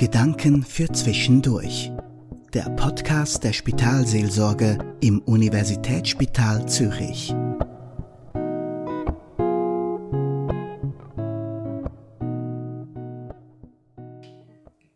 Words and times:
Gedanken 0.00 0.62
für 0.62 0.90
Zwischendurch. 0.90 1.92
Der 2.54 2.70
Podcast 2.70 3.44
der 3.44 3.52
Spitalseelsorge 3.52 4.78
im 5.02 5.18
Universitätsspital 5.18 6.66
Zürich. 6.66 7.34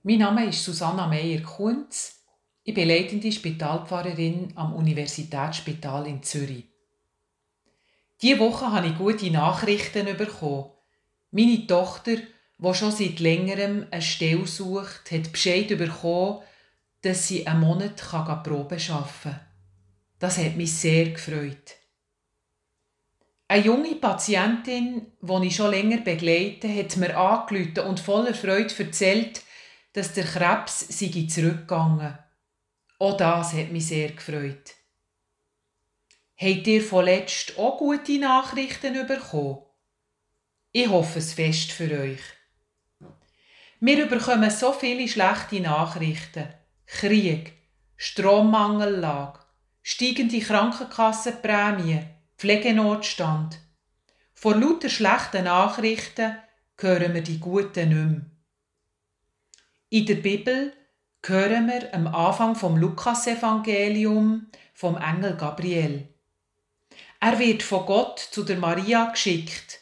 Mein 0.05 0.19
Name 0.21 0.47
ist 0.47 0.65
Susanna 0.65 1.07
Meyer-Kunz. 1.07 2.25
Ich 2.63 2.73
bin 2.73 2.89
leitende 2.89 3.31
Spitalpfarrerin 3.31 4.55
am 4.55 4.73
Universitätsspital 4.73 6.07
in 6.07 6.23
Zürich. 6.23 6.65
Diese 8.23 8.39
Woche 8.39 8.73
habe 8.73 8.87
ich 8.87 8.97
gute 8.97 9.31
Nachrichten 9.31 10.17
bekommen. 10.17 10.71
Meine 11.31 11.67
Tochter, 11.67 12.17
die 12.65 12.75
schon 12.75 12.93
seit 12.93 13.21
längerem 13.21 13.87
eine 13.91 14.03
Stelle 14.03 14.47
sucht, 14.47 15.11
hat 15.11 15.33
Bescheid 15.33 15.69
bekommen, 15.69 16.43
dass 17.03 17.29
sie 17.29 17.47
einen 17.47 17.61
Monat 17.61 17.97
Probe 17.97 18.77
arbeiten 18.77 19.09
kann. 19.23 19.41
Das 20.19 20.39
hat 20.39 20.57
mich 20.57 20.73
sehr 20.73 21.11
gefreut. 21.11 21.77
Eine 23.47 23.65
junge 23.65 23.95
Patientin, 23.97 25.13
die 25.21 25.47
ich 25.47 25.57
schon 25.57 25.71
länger 25.71 25.99
begleite, 25.99 26.69
hat 26.75 26.97
mir 26.97 27.17
angerufen 27.17 27.81
und 27.81 28.01
voller 28.01 28.35
Freude 28.35 28.75
erzählt, 28.83 29.43
dass 29.93 30.15
der 30.15 30.25
Krebs 30.25 30.81
sei 30.89 31.27
zurückgegangen. 31.29 32.19
Auch 32.99 33.17
das 33.17 33.53
hat 33.53 33.71
mich 33.71 33.87
sehr 33.87 34.13
gefreut. 34.13 34.75
Habt 36.37 36.67
ihr 36.67 36.83
vorletzt 36.83 37.59
auch 37.59 37.79
gute 37.79 38.19
Nachrichten 38.19 39.07
bekommen? 39.07 39.59
Ich 40.73 40.89
hoffe 40.89 41.21
es 41.21 41.35
fest 41.35 41.71
für 41.71 41.91
euch. 42.01 42.21
Wir 43.87 44.07
bekommen 44.07 44.51
so 44.51 44.73
viele 44.73 45.07
schlechte 45.07 45.61
Nachrichten. 45.61 46.49
Krieg, 46.87 47.53
Strommangellage, 47.99 49.41
steigende 49.83 50.41
Krankenkassenprämie, 50.41 52.01
Pflegenotstand. 52.39 53.59
Vor 54.33 54.57
lauter 54.57 54.89
schlechten 54.89 55.45
Nachrichten 55.45 56.35
hören 56.79 57.13
wir 57.13 57.21
die 57.21 57.39
guten 57.39 57.89
nicht 57.91 58.09
mehr. 58.09 58.23
In 59.91 60.07
der 60.07 60.15
Bibel 60.15 60.73
hören 61.23 61.67
wir 61.67 61.93
am 61.93 62.07
Anfang 62.07 62.55
vom 62.55 62.79
Lukasevangelium 62.79 64.47
vom 64.73 64.97
Engel 64.97 65.37
Gabriel. 65.37 66.09
Er 67.21 67.39
wird 67.39 67.63
von 67.63 67.85
Gott 67.85 68.19
zu 68.19 68.45
der 68.45 68.57
Maria 68.57 69.11
geschickt 69.11 69.81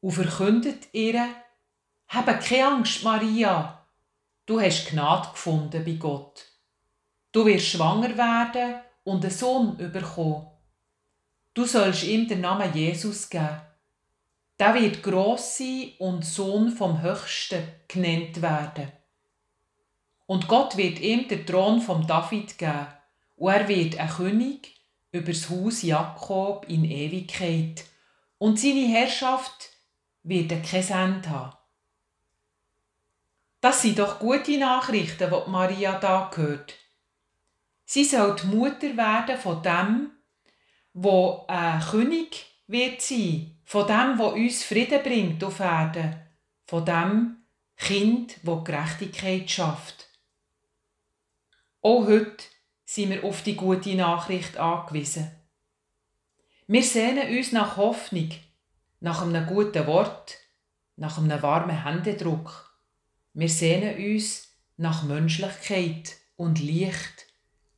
und 0.00 0.12
verkündet 0.12 0.88
ihr, 0.92 1.28
habe 2.08 2.38
keine 2.38 2.66
Angst, 2.66 3.02
Maria, 3.02 3.86
du 4.46 4.60
hast 4.60 4.90
Gnade 4.90 5.30
gefunden 5.30 5.84
bei 5.84 5.92
Gott. 5.92 6.44
Du 7.32 7.44
wirst 7.44 7.66
schwanger 7.66 8.16
werden 8.16 8.80
und 9.04 9.24
einen 9.24 9.32
Sohn 9.32 9.76
bekommen. 9.76 10.46
Du 11.54 11.64
sollst 11.64 12.04
ihm 12.04 12.28
den 12.28 12.42
Namen 12.42 12.72
Jesus 12.74 13.28
geben. 13.28 13.60
Der 14.58 14.74
wird 14.74 15.02
gross 15.02 15.58
sein 15.58 15.92
und 15.98 16.24
Sohn 16.24 16.70
vom 16.70 17.02
Höchsten 17.02 17.62
genannt 17.88 18.40
werden. 18.40 18.90
Und 20.26 20.48
Gott 20.48 20.76
wird 20.76 21.00
ihm 21.00 21.28
den 21.28 21.46
Thron 21.46 21.80
vom 21.80 22.06
David 22.06 22.58
geben 22.58 22.86
und 23.36 23.52
er 23.52 23.68
wird 23.68 23.98
ein 23.98 24.08
König 24.08 24.74
über 25.12 25.32
das 25.32 25.48
Haus 25.50 25.82
Jakob 25.82 26.66
in 26.68 26.84
Ewigkeit. 26.84 27.84
Und 28.38 28.58
seine 28.58 28.86
Herrschaft 28.86 29.70
wird 30.22 30.50
kein 30.64 30.88
Ende 30.88 31.30
haben. 31.30 31.56
Das 33.60 33.82
sind 33.82 33.98
doch 33.98 34.18
gute 34.18 34.58
Nachrichten, 34.58 35.30
die 35.30 35.50
Maria 35.50 35.98
da 35.98 36.30
hört. 36.34 36.74
Sie 37.84 38.04
soll 38.04 38.36
die 38.36 38.46
Mutter 38.48 38.96
werden 38.96 39.38
von 39.38 39.62
dem, 39.62 40.10
wo 40.92 41.44
ein 41.48 41.80
König 41.80 42.46
wird 42.66 43.00
sein, 43.00 43.58
von 43.64 43.86
dem, 43.86 44.18
wo 44.18 44.28
uns 44.28 44.64
Frieden 44.64 45.02
bringt 45.02 45.42
auf 45.44 45.60
Erden, 45.60 46.16
von 46.66 46.84
dem 46.84 47.36
Kind, 47.76 48.38
wo 48.42 48.62
Gerechtigkeit 48.62 49.50
schafft. 49.50 50.08
Auch 51.82 52.06
heute 52.06 52.44
sind 52.84 53.10
wir 53.10 53.24
auf 53.24 53.42
die 53.42 53.54
gute 53.54 53.94
Nachricht 53.94 54.56
angewiesen. 54.56 55.30
Wir 56.66 56.82
sehnen 56.82 57.36
uns 57.36 57.52
nach 57.52 57.76
Hoffnung, 57.76 58.30
nach 59.00 59.22
einem 59.22 59.46
guten 59.46 59.86
Wort, 59.86 60.38
nach 60.96 61.18
einem 61.18 61.40
warmen 61.42 61.84
Händedruck. 61.84 62.75
Wir 63.38 63.50
sehnen 63.50 63.96
uns 63.98 64.48
nach 64.78 65.02
Menschlichkeit 65.02 66.16
und 66.36 66.58
Licht, 66.58 67.26